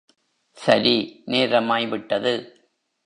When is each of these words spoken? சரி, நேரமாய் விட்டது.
சரி, 0.57 1.23
நேரமாய் 1.25 1.87
விட்டது. 1.87 2.33